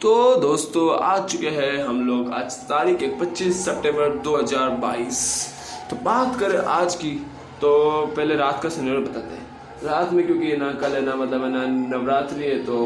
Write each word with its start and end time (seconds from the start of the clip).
तो 0.00 0.14
दोस्तों, 0.40 0.96
आ 0.96 1.18
चुके 1.26 1.48
हैं 1.48 1.84
हम 1.84 2.00
लोग 2.06 2.32
आज 2.34 2.56
तारीख 2.68 3.02
है 3.02 3.08
पच्चीस 3.18 3.64
सितंबर 3.64 4.16
2022 4.24 5.20
तो 5.90 5.96
बात 6.04 6.38
करें 6.40 6.58
आज 6.70 6.94
की 6.94 7.10
तो 7.60 7.70
पहले 8.16 8.36
रात 8.36 8.62
का 8.62 8.68
सिनेरियो 8.68 9.00
बताते 9.02 9.34
हैं। 9.34 9.46
रात 9.84 10.12
में 10.12 10.24
क्योंकि 10.26 10.56
ना 10.56 10.70
कल 10.72 10.92
है 10.92 11.00
ना 11.04 11.14
मतलब 11.14 11.44
है 11.44 11.50
ना 11.50 11.64
नवरात्रि 11.88 12.44
है 12.44 12.58
तो 12.64 12.78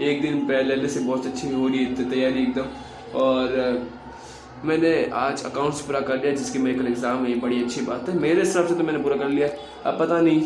एक 0.00 0.22
दिन 0.22 0.38
पहले 0.48 0.88
से 0.88 1.00
बहुत 1.00 1.26
अच्छी 1.26 1.52
हो 1.54 1.66
रही 1.68 1.84
है 1.84 2.10
तैयारी 2.10 2.42
एकदम। 2.42 3.18
और 3.18 3.88
मैंने 4.64 4.94
आज 5.16 5.44
अकाउंट्स 5.46 5.80
पूरा 5.80 6.00
कर 6.00 6.16
लिया, 6.16 6.34
जिसकी 6.34 6.58
मेरे 6.58 6.78
कल 6.78 6.86
एग्ज़ाम 6.86 7.24
है 7.26 7.38
बड़ी 7.40 7.62
अच्छी 7.62 7.80
बात 7.82 8.08
है। 8.08 8.18
मेरे 8.18 8.40
हिसाब 8.40 8.66
से 8.66 8.74
तो 8.74 8.84
मैंने 8.84 8.98
पूरा 8.98 9.16
कर 9.16 9.28
लिया। 9.28 9.48
अब 9.86 9.98
पता 9.98 10.20
नहीं 10.20 10.42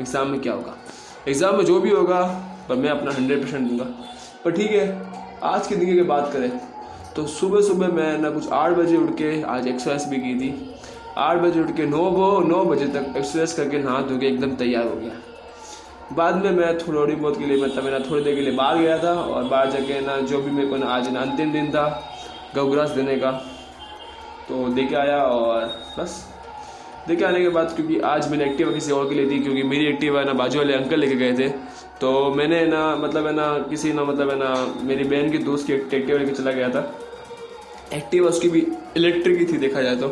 एग्ज़ाम 0.00 0.30
में 0.30 0.40
क्या 0.40 0.52
होगा। 0.52 0.76
एग्ज़ाम 1.28 1.56
में 1.56 1.64
जो 1.64 1.80
भी 1.80 1.90
होगा, 1.90 2.22
पर 2.68 2.76
मैं 2.76 2.90
अपना 2.90 3.12
हंड्रेड 3.12 3.42
परसेंट 3.42 3.68
दूँगा। 3.68 3.84
पर 4.44 4.50
ठीक 4.52 4.70
है 4.70 5.24
आज 5.44 5.66
के 5.66 5.76
दिन 5.76 5.94
की 5.94 6.02
बात 6.02 6.30
करें 6.32 6.50
तो 7.16 7.26
सुबह 7.26 7.60
सुबह 7.60 7.88
मैं 7.88 8.16
ना 8.18 8.28
कुछ 8.30 8.48
आठ 8.52 8.72
बजे 8.72 8.96
उठ 8.96 9.10
के 9.18 9.30
आज 9.44 9.66
एक्सरसाइज 9.68 10.04
भी 10.10 10.16
की 10.16 10.34
थी। 10.40 10.76
आठ 11.18 11.38
बजे 11.38 11.60
उठ 11.60 11.74
के 11.76 11.86
नौ 11.86 12.10
बो, 12.10 12.28
नौ 12.40 12.64
बजे 12.64 12.86
तक 12.86 13.12
एक्सरसाइज 13.16 13.52
करके 13.52 13.78
नहा 13.78 14.00
धो 14.02 14.18
के 14.18 14.26
एकदम 14.26 14.54
तैयार 14.56 14.86
हो 14.86 14.94
गया। 14.96 15.12
बाद 16.12 16.44
में 16.44 16.50
मैं 16.52 16.76
थोड़ी 16.78 17.14
बहुत 17.14 17.38
के 17.38 17.46
लिए 17.46 17.62
मतलब 17.62 17.84
मेरा 17.84 17.98
थोड़ी 18.00 18.22
देर 18.24 18.34
के 18.34 18.40
लिए 18.40 18.52
बाहर 18.54 18.78
गया 18.78 18.98
था 18.98 19.12
और 19.12 19.44
बाहर 19.44 19.70
जाके 19.70 20.00
ना 20.00 20.16
जो 20.22 20.40
भी 20.42 20.50
मेरे 20.50 20.68
को 20.68 20.76
ना 20.76 20.86
आज 20.86 21.08
ना 21.12 21.20
अंतिम 21.20 21.52
दिन 21.52 21.70
था 21.70 21.86
गौग्रास 22.54 22.90
देने 22.90 23.16
का 23.16 23.30
तो 24.48 24.66
दे 24.74 24.84
के 24.84 24.94
आया 24.96 25.22
और 25.22 25.66
बस। 25.98 26.24
देखे 27.08 27.24
आने 27.24 27.40
के 27.40 27.48
बाद 27.50 27.72
क्योंकि 27.76 27.98
आज 28.06 28.30
मैंने 28.30 28.44
एक्टिवा 28.44 28.72
किसी 28.72 28.92
और 28.92 29.08
के 29.08 29.14
लिए 29.14 29.26
दी, 29.26 29.38
क्योंकि 29.38 29.62
मेरी 29.64 29.86
एक्टिवा 29.86 30.22
ना 30.24 30.32
बाजू 30.34 30.58
वाले 30.58 30.74
अंकल 30.74 31.00
लेके 31.00 31.16
गए 31.16 31.32
थे। 31.38 31.52
तो 32.00 32.34
मैंने 32.34 32.66
ना 32.66 32.96
मतलब 32.96 33.26
है 33.26 33.32
ना, 33.32 33.58
किसी 33.58 33.92
ना 33.92 34.04
मतलब 34.04 34.30
है 34.30 34.36
ना, 34.38 34.74
मेरी 34.82 35.04
बहन 35.04 35.30
की 35.30 35.38
दोस्त 35.38 35.66
की 35.66 35.72
एक्टिवा 35.72 36.18
लेके 36.18 36.32
चला 36.32 36.52
गया 36.52 36.68
था। 36.68 36.94
एक्टिवा 37.94 38.28
उसकी 38.28 38.48
भी 38.48 38.66
इलेक्ट्रिक 38.96 39.38
ही 39.38 39.44
थी, 39.44 39.58
देखा 39.58 39.82
जाए 39.82 39.96
तो। 39.96 40.08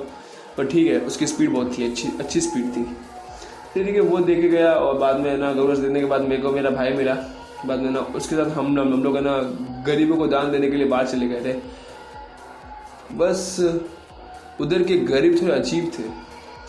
पर 0.56 0.66
ठीक 0.66 0.86
है, 0.86 0.98
उसकी 1.00 1.26
स्पीड 1.26 1.50
बहुत 1.50 1.78
थी, 1.78 1.90
अच्छी 1.90 2.08
अच्छी 2.20 2.40
स्पीड 2.40 2.64
थी। 2.76 2.84
ठीक 3.74 3.94
है, 3.94 4.00
वो 4.00 4.18
देखे 4.18 4.48
गया 4.48 4.72
और 4.72 4.98
बाद 4.98 5.20
में 5.20 5.36
ना 5.36 5.52
गौरव 5.52 5.76
देने 5.76 6.00
के 6.00 6.06
बाद 6.06 6.20
मेरे 6.20 6.42
को, 6.42 6.50
मेरा 6.50 6.70
भाई 6.70 6.92
मिला। 6.92 7.14
बाद 7.66 7.80
में 7.80 7.90
ना, 7.90 8.00
उसके 8.00 8.36
साथ 8.36 8.50
हम 8.50 8.78
हम 8.80 9.02
लोग 9.02 9.16
है 9.16 9.22
ना, 9.22 9.38
गरीबों 9.86 10.16
को 10.16 10.26
दान 10.26 10.50
देने 10.52 10.70
के 10.70 10.76
लिए 10.76 10.86
बाहर 10.86 11.06
चले 11.06 11.28
गए 11.28 11.40
थे। 11.40 11.56
बस, 13.14 13.60
उधर 14.60 14.82
के 14.82 14.96
गरीब 14.96 15.42
थोड़े 15.42 15.52
अजीब 15.54 15.90
थे। 15.98 16.02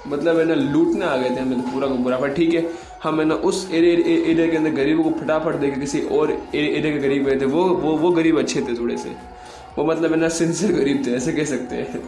मतलब 0.09 0.39
है 0.39 0.45
ना, 0.45 0.55
लूटने 0.55 1.05
आ 1.05 1.17
गए 1.17 1.29
थे 1.29 1.39
हमें 1.39 1.61
तो 1.61 1.71
पूरा 1.71 1.87
को 1.87 1.95
पूरा, 1.95 2.17
पर 2.17 2.33
ठीक 2.33 2.53
है। 2.53 2.61
हम 3.05 3.19
है 3.19 3.25
ना 3.25 3.35
उस 3.43 3.67
एरिया 3.73 4.47
के 4.47 4.57
अंदर 4.57 4.71
गरीबों 4.73 5.03
को 5.03 5.11
फटाफट 5.19 5.55
देके 5.55 5.79
किसी 5.79 6.01
और 6.11 6.31
एरिया 6.55 6.91
के 6.91 6.99
गरीब 6.99 7.25
गए 7.25 7.39
थे, 7.41 7.45
वो 7.47 7.63
वो 7.63 7.95
वो 7.97 8.11
गरीब 8.11 8.39
अच्छे 8.39 8.61
थे 8.61 8.77
थोड़े 8.79 8.97
से। 8.97 9.09
वो 9.77 9.85
मतलब 9.85 10.11
है 10.11 10.19
ना 10.19 10.29
सिंसियर 10.31 10.71
गरीब 10.73 11.03
थे, 11.07 11.11
ऐसे 11.15 11.33
कह 11.33 11.45
सकते 11.45 11.75
हैं। 11.75 12.03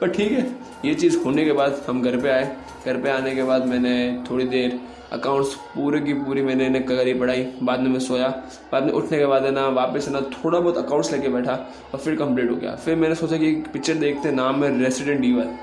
पर 0.00 0.10
ठीक 0.10 0.32
है, 0.32 0.46
ये 0.84 0.94
चीज़ 0.94 1.18
होने 1.18 1.44
के 1.44 1.52
बाद 1.52 1.82
हम 1.88 2.02
घर 2.02 2.16
पे 2.16 2.28
आए। 2.28 2.56
घर 2.86 2.96
पे 2.96 3.10
आने 3.10 3.34
के 3.34 3.42
बाद 3.42 3.66
मैंने 3.66 4.24
थोड़ी 4.30 4.44
देर 4.44 4.78
अकाउंट्स 5.12 5.54
पूरे 5.74 6.00
की 6.00 6.12
पूरी 6.14 6.42
मैंने 6.42 6.66
इन्हें 6.66 6.84
करी, 6.84 7.14
पढ़ाई। 7.14 7.42
बाद 7.62 7.80
में 7.80 7.88
मैं 7.90 8.00
सोया। 8.00 8.28
बाद 8.72 8.84
में 8.84 8.92
उठने 8.92 9.18
के 9.18 9.26
बाद 9.26 9.44
है 9.44 9.50
ना, 9.50 9.68
वापस 9.68 10.06
है 10.06 10.12
ना, 10.12 10.20
थोड़ा 10.20 10.58
बहुत 10.60 10.78
अकाउंट्स 10.78 11.12
लेके 11.12 11.28
बैठा 11.28 11.52
और 11.94 11.98
फिर 11.98 12.16
कंप्लीट 12.16 12.50
हो 12.50 12.56
गया। 12.56 12.74
फिर 12.74 12.96
मैंने 12.96 13.14
सोचा 13.14 13.36
कि 13.36 13.52
पिक्चर 13.72 13.94
देखते 13.94 14.32
नाम 14.32 14.64
है 14.64 14.82
रेसिडेंट 14.82 15.24
ईवल 15.24 15.54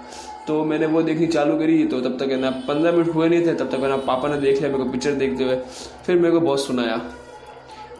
तो 0.47 0.63
मैंने 0.65 0.85
वो 0.85 1.01
देखनी 1.01 1.27
चालू 1.27 1.57
करी। 1.57 1.83
तो 1.85 1.99
तब 2.01 2.17
तक 2.17 2.31
है 2.31 2.39
ना, 2.39 2.49
पंद्रह 2.67 2.91
मिनट 2.91 3.13
हुए 3.15 3.29
नहीं 3.29 3.45
थे। 3.47 3.53
तब 3.53 3.69
तक 3.69 3.79
है 3.79 3.89
ना, 3.89 3.97
पापा 3.97 4.27
ने 4.29 4.37
देख 4.37 4.57
लिया, 4.57 4.71
मेरे 4.71 4.83
को 4.83 4.89
पिक्चर 4.89 5.11
देखते 5.11 5.43
हुए। 5.43 5.55
फिर 6.05 6.15
मेरे 6.15 6.31
को 6.31 6.39
बहुत 6.39 6.59
सुनाया। 6.59 7.01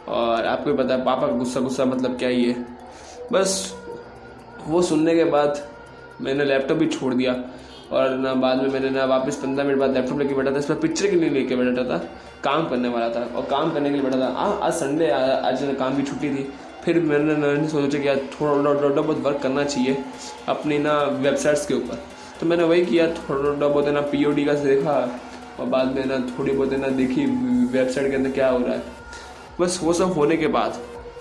और 0.08 0.46
आपको 0.46 0.74
पता 0.74 0.94
है, 0.94 1.04
पापा 1.04 1.26
का 1.26 1.32
गुस्सा 1.32 1.60
गुस्सा 1.60 1.84
मतलब 1.84 2.18
क्या 2.18 2.28
ही 2.28 2.44
है। 2.44 2.66
बस, 3.32 3.74
वो 4.66 4.82
सुनने 4.82 5.14
के 5.14 5.24
बाद 5.24 5.68
मैंने 6.20 6.44
लैपटॉप 6.44 6.78
भी 6.78 6.86
छोड़ 6.88 7.14
दिया। 7.14 7.34
और 7.92 8.10
ना 8.10 8.34
बाद 8.34 8.62
में 8.62 8.68
मैंने 8.70 8.90
ना 8.90 9.04
वापस 9.04 9.36
पंद्रह 9.36 9.64
मिनट 9.64 9.78
बाद 9.78 9.94
लैपटॉप 9.94 10.18
लेके 10.18 10.34
बैठा 10.34 10.50
था 10.52 10.58
इस 10.58 10.66
पर 10.66 10.74
पिक्चर 10.74 11.10
के 11.10 11.16
लिए 11.16 11.30
लेके 11.30 11.56
बैठा 11.56 11.84
था 11.84 11.98
काम 12.44 12.68
करने 12.68 12.88
वाला 12.88 13.08
था। 13.08 13.24
और 13.36 13.46
काम 13.50 13.72
करने 13.72 13.90
के 13.90 13.94
लिए 13.94 14.04
बैठा 14.04 14.18
था। 14.20 14.26
आ, 14.26 14.46
आज 14.66 14.72
संडे 14.72 15.10
आज 15.10 15.76
काम 15.78 15.96
की 15.96 16.02
छुट्टी 16.02 16.30
थी। 16.30 16.48
फिर 16.84 17.00
मैंने 17.00 17.34
मैंने 17.34 17.68
सोचा 17.68 17.98
कि 17.98 18.08
यार 18.08 18.16
थोड़ा 18.32 18.74
थोड़ा 18.82 19.00
बहुत 19.02 19.18
वर्क 19.18 19.38
करना 19.42 19.64
चाहिए 19.64 19.96
अपनी 20.48 20.78
ना 20.78 21.02
वेबसाइट्स 21.22 21.66
के 21.66 21.74
ऊपर। 21.74 22.02
तो 22.40 22.46
मैंने 22.46 22.64
वही 22.64 22.84
किया 22.86 23.06
थोड़ा 23.08 23.68
बहुत 23.68 23.88
ना 23.88 24.00
पी 24.00 24.44
का 24.44 24.52
देखा 24.54 24.98
और 25.60 25.66
बाद 25.66 25.94
में 25.94 26.04
ना 26.06 26.18
थोड़ी 26.30 26.52
बहुत 26.52 26.72
ना 26.72 26.88
देखी 26.88 27.24
वेबसाइट 27.72 28.10
के 28.10 28.16
अंदर 28.16 28.30
क्या 28.30 28.48
हो 28.48 28.58
रहा 28.58 28.74
है। 28.74 28.82
बस 29.60 29.80
वो 29.82 29.92
सब 29.92 30.12
होने 30.12 30.36
के 30.36 30.46
बाद 30.48 30.78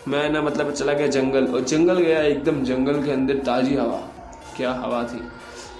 मैं 0.07 0.29
ना 0.29 0.41
मतलब 0.41 0.71
चला 0.71 0.93
गया 0.93 1.07
जंगल 1.07 1.45
और 1.47 1.63
जंगल 1.63 1.99
गया 1.99 2.21
एकदम 2.23 2.63
जंगल 2.63 3.03
के 3.03 3.11
अंदर 3.11 3.37
ताज़ी 3.45 3.75
हवा। 3.75 4.01
क्या 4.57 4.71
हवा 4.75 5.03
थी। 5.03 5.21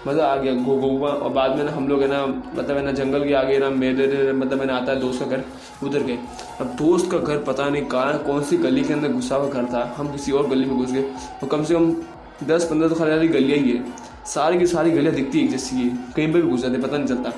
मज़ा 0.07 0.25
आ 0.25 0.35
गया 0.35 0.53
गोवा 0.55 1.09
और 1.09 1.29
बाद 1.29 1.55
में 1.57 1.63
ना 1.63 1.71
हम 1.71 1.87
लोग 1.87 2.01
है 2.01 2.07
ना 2.07 2.25
मतलब 2.25 2.77
है 2.77 2.83
ना, 2.83 2.91
जंगल 2.91 3.27
के 3.27 3.33
आगे 3.33 3.57
ना 3.59 3.69
मेरे 3.69 4.31
मतलब 4.33 4.59
मैंने 4.59 4.73
आता 4.73 4.91
है 4.91 4.99
दोस्त 4.99 5.19
का 5.19 5.25
घर, 5.27 5.43
उधर 5.83 6.03
गए। 6.03 6.17
अब 6.61 6.75
दोस्त 6.77 7.11
का 7.11 7.17
घर 7.17 7.37
पता 7.43 7.69
नहीं 7.69 7.85
कहाँ 7.85 8.17
कौन 8.17 8.43
सी 8.43 8.57
गली 8.57 8.83
के 8.83 8.93
अंदर 8.93 9.07
घुसा 9.09 9.35
हुआ 9.35 9.49
घर 9.49 9.65
था। 9.65 9.83
हम 9.97 10.11
किसी 10.11 10.31
और 10.31 10.47
गली 10.47 10.65
में 10.65 10.77
घुस 10.77 10.91
गए। 10.91 11.03
और 11.43 11.47
कम 11.47 11.63
से 11.63 11.73
कम 11.73 11.95
दस 12.43 12.65
पंद्रह 12.65 12.89
तो 12.89 12.95
खाली 12.95 13.27
गलियाँ 13.27 13.57
ही 13.59 13.71
है। 13.71 13.83
सारी 14.25 14.59
की 14.59 14.67
सारी 14.67 14.91
गलियाँ 14.91 15.13
दिखती 15.15 15.41
है 15.41 15.47
जैसी 15.47 15.75
है। 15.75 15.89
कहीं 16.15 16.31
पर 16.33 16.41
भी 16.41 16.49
घुस 16.49 16.61
जाते, 16.61 16.77
पता 16.77 16.97
नहीं 16.97 17.07
चलता। 17.07 17.29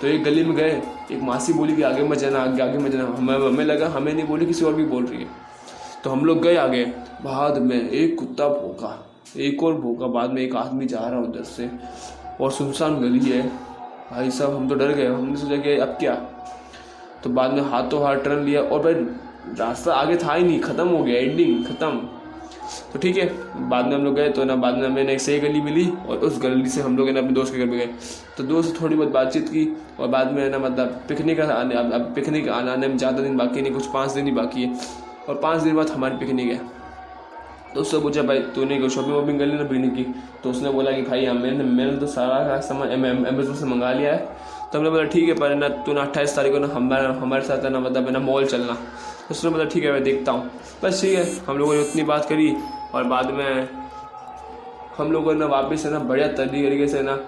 तो 0.00 0.06
एक 0.06 0.24
गली 0.24 0.44
में 0.44 0.56
गए, 0.56 0.70
एक 1.12 1.22
मासी 1.22 1.52
बोली 1.52 1.76
कि 1.76 1.82
आगे 1.82 2.02
मत 2.02 2.18
जाना, 2.18 2.42
आगे 2.42 2.62
आगे 2.62 2.78
मत 2.78 2.92
जाना। 2.92 3.14
हमें 3.16 3.34
हमें 3.46 3.64
लगा, 3.64 3.88
हमें 3.88 4.12
नहीं 4.14 4.26
बोली, 4.26 4.46
किसी 4.46 4.64
और 4.64 4.74
भी 4.74 4.84
बोल 4.84 5.04
रही 5.04 5.20
है। 5.20 5.28
तो 6.04 6.10
हम 6.10 6.24
लोग 6.24 6.42
गए 6.42 6.56
आगे, 6.56 6.84
बाद 7.22 7.58
में 7.58 7.90
एक 7.90 8.18
कुत्ता 8.18 8.48
भोंका। 8.48 9.09
एक 9.38 9.62
और 9.62 9.74
भूखा 9.74 10.06
बाद 10.08 10.30
में 10.30 10.40
एक 10.42 10.54
आदमी 10.56 10.86
जा 10.86 11.00
रहा 11.00 11.20
उधर 11.20 11.42
से, 11.42 11.70
और 12.40 12.52
सुनसान 12.52 13.00
गली 13.00 13.18
है। 13.20 13.42
भाई 14.10 14.30
साहब, 14.30 14.54
हम 14.56 14.68
तो 14.68 14.74
डर 14.74 14.92
गए, 14.92 15.06
हमने 15.06 15.36
सोचा 15.36 15.56
कि 15.56 15.76
अब 15.76 15.96
क्या? 16.00 16.14
तो 17.24 17.30
बाद 17.30 17.52
में 17.52 17.62
हाथों 17.62 18.02
हाथ 18.02 18.16
टर्न 18.16 18.44
लिया, 18.44 18.62
और 18.62 18.82
भाई 18.82 18.94
रास्ता 19.58 19.94
आगे 19.94 20.16
था 20.16 20.34
ही 20.34 20.44
नहीं, 20.44 20.60
ख़त्म 20.60 20.88
हो 20.88 21.02
गया 21.04 21.18
एंडिंग 21.18 21.64
ख़त्म। 21.66 22.08
तो 22.92 22.98
ठीक 22.98 23.16
है, 23.16 23.26
बाद 23.68 23.86
में 23.86 23.94
हम 23.94 24.04
लोग 24.04 24.14
गए 24.14 24.28
तो 24.28 24.44
ना 24.44 24.56
बाद 24.56 24.74
में 24.74 24.88
मैंने 24.88 25.12
एक 25.12 25.20
सही 25.20 25.38
गली 25.40 25.60
मिली, 25.60 25.86
और 26.08 26.18
उस 26.18 26.40
गली 26.42 26.68
से 26.68 26.82
हम 26.82 26.96
लोग 26.96 27.08
ना 27.08 27.20
अपने 27.20 27.32
दोस्त 27.32 27.52
के 27.52 27.58
घर 27.58 27.70
पे 27.70 27.76
गए। 27.76 27.88
तो 28.36 28.44
दोस्त 28.44 28.80
थोड़ी 28.82 28.96
बहुत 28.96 29.08
बातचीत 29.08 29.48
की, 29.48 29.64
और 30.00 30.08
बाद 30.08 30.32
में 30.32 30.48
ना 30.50 30.58
मतलब 30.58 31.00
पिकनिक 31.08 31.40
आने, 31.40 31.74
अब 31.74 32.12
पिकनिक 32.14 32.48
आने 32.48 32.88
में 32.88 32.96
ज़्यादा 32.96 33.22
दिन 33.22 33.36
बाकी 33.36 33.62
नहीं, 33.62 33.72
कुछ 33.72 33.86
पाँच 33.86 34.12
दिन 34.12 34.26
ही 34.26 34.32
बाकी 34.32 34.62
है। 34.62 34.74
और 35.28 35.40
पाँच 35.42 35.62
दिन 35.62 35.76
बाद 35.76 35.90
हमारी 35.90 36.16
पिकनिक 36.16 36.52
है। 36.52 36.79
तो 37.74 37.80
उससे 37.80 37.98
पूछा, 37.98 38.22
भाई, 38.22 38.38
तूने 38.38 38.78
कोई 38.78 38.88
शॉपिंग 38.88 39.14
वॉपिंग 39.14 39.38
कर 39.38 39.46
ली 39.46 39.52
ना 39.52 39.64
पिकनिक 39.64 39.94
की? 39.94 40.04
तो 40.42 40.50
उसने 40.50 40.70
बोला 40.70 40.90
कि, 40.90 41.02
भाई 41.02 41.26
मैंने 41.26 41.64
मैंने 41.64 41.96
तो 41.96 42.06
सारा 42.06 42.60
सामान 42.60 42.88
अमेजोन 43.26 43.54
से 43.54 43.66
मंगा 43.66 43.92
लिया 43.92 44.12
है। 44.12 44.28
तो 44.72 44.78
हमने 44.78 44.90
बोला, 44.90 45.04
ठीक 45.04 45.28
है, 45.28 45.34
पर 45.34 45.54
ना, 45.54 45.68
तू 45.68 45.92
ना 45.92 46.00
अट्ठाईस 46.00 46.36
तारीख 46.36 46.52
को 46.52 46.58
ना 46.58 46.66
हमारे 46.66 47.06
हमारे 47.06 47.42
साथ 47.42 47.70
ना 47.70 47.80
मतलब 47.80 48.10
ना 48.10 48.18
मॉल 48.18 48.46
चलना। 48.46 48.74
तो 48.74 49.30
उसने 49.30 49.50
बोला, 49.50 49.64
ठीक 49.64 49.84
है, 49.84 49.92
मैं 49.92 50.02
देखता 50.02 50.32
हूँ। 50.32 50.50
बस 50.84 51.00
ठीक 51.02 51.18
है, 51.18 51.24
हम 51.46 51.58
लोगों 51.58 51.74
ने 51.74 51.80
उतनी 51.80 52.02
बात 52.02 52.28
करी 52.28 52.56
और 52.94 53.04
बाद 53.04 53.30
में 53.30 53.68
हम 54.98 55.12
लोगों 55.12 55.34
ने 55.34 55.44
वापस 55.44 55.86
है 55.86 55.92
ना 55.92 55.98
बढ़िया 55.98 56.28
तरीके 56.28 56.88
से 56.88 57.02
ना 57.02 57.18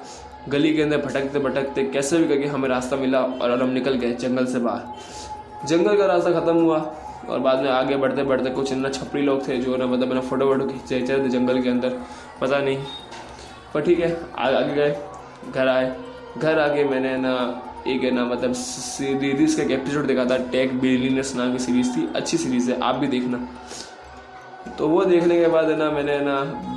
गली 0.48 0.72
के 0.74 0.82
अंदर 0.82 0.98
भटकते 0.98 1.38
भटकते 1.38 1.82
कैसे 1.84 2.18
भी 2.18 2.28
करके 2.28 2.46
हमें 2.46 2.68
रास्ता 2.68 2.96
मिला 2.96 3.20
और 3.22 3.62
हम 3.62 3.68
निकल 3.68 3.94
गए 3.94 4.12
जंगल 4.12 4.46
से 4.46 4.58
बाहर। 4.58 5.66
जंगल 5.68 5.96
का 5.96 6.06
रास्ता 6.06 6.30
ख़त्म 6.30 6.54
हुआ। 6.54 6.78
और 7.28 7.38
बाद 7.38 7.62
में 7.62 7.70
आगे 7.70 7.96
बढ़ते 7.96 8.22
बढ़ते 8.24 8.50
कुछ 8.50 8.72
ना 8.74 8.88
छपरी 8.90 9.22
लोग 9.22 9.46
थे 9.48 9.56
जो 9.58 9.76
ना 9.76 9.86
मतलब 9.86 10.08
मैंने 10.08 10.20
फ़ोटो 10.28 10.46
वोटो 10.46 10.66
खींचे 10.68 11.00
चले 11.00 11.24
थे 11.24 11.28
जंगल 11.30 11.62
के 11.62 11.68
अंदर, 11.68 11.98
पता 12.40 12.58
नहीं। 12.58 12.78
पर 13.74 13.80
ठीक 13.82 14.00
है 14.00 14.16
आगे 14.38 14.74
गए, 14.74 14.96
घर 15.50 15.68
आए। 15.68 15.94
घर 16.38 16.58
आके 16.60 16.84
मैंने 16.84 17.16
ना 17.18 17.34
एक 17.86 18.02
है 18.04 18.10
ना 18.10 18.24
मतलब 18.24 18.52
सीरीज़ 18.54 19.56
का 19.56 19.62
एक 19.62 19.70
एपिसोड 19.70 20.06
देखा 20.06 20.24
था 20.24 20.36
टेक 20.50 20.78
बिलीनस 20.80 21.34
नाम 21.36 21.52
की 21.52 21.58
सीरीज़ 21.58 21.96
थी, 21.96 22.08
अच्छी 22.16 22.36
सीरीज़ 22.38 22.70
है, 22.70 22.78
आप 22.80 22.94
भी 22.94 23.06
देखना। 23.08 23.46
तो 24.78 24.88
वो 24.88 25.04
देखने 25.04 25.38
के 25.40 25.46
बाद 25.48 25.70
है 25.70 25.76
ना 25.76 25.90
मैंने 25.90 26.18
ना 26.20 26.34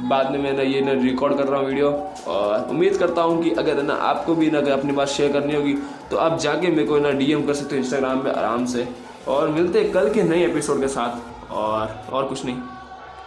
बाद 0.10 0.32
में 0.32 0.40
मैं 0.40 0.54
ना 0.54 0.62
ये 0.64 0.82
ना 0.82 0.92
रिकॉर्ड 1.02 1.38
कर 1.38 1.48
रहा 1.48 1.60
हूँ 1.60 1.68
वीडियो 1.68 1.90
और 2.28 2.68
उम्मीद 2.70 2.98
करता 2.98 3.22
हूँ 3.22 3.42
कि 3.44 3.52
अगर 3.60 3.82
ना 3.84 3.94
आपको 4.04 4.36
भी 4.36 4.50
ना 4.52 4.60
अपनी 4.74 4.94
बात 4.94 5.08
शेयर 5.08 5.32
करनी 5.34 5.56
होगी 5.56 5.74
तो 6.12 6.18
आप 6.18 6.38
जाके 6.40 6.68
मेरे 6.68 6.86
को 6.86 6.98
ना 7.00 7.12
डीएम 7.20 7.46
कर 7.48 7.54
सकते 7.54 7.76
हो 7.76 7.82
इंस्टाग्राम 7.82 8.22
पे 8.24 8.30
आराम 8.32 8.66
से। 8.66 8.88
और 9.28 9.50
मिलते 9.50 9.84
कल 9.90 10.14
के 10.14 10.24
नए 10.24 10.46
एपिसोड 10.46 10.82
के 10.82 10.88
साथ 10.88 11.52
और 11.52 12.14
और 12.14 12.28
कुछ 12.28 12.46
नहीं। 12.46 12.58